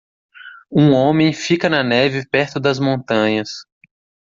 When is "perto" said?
2.27-2.59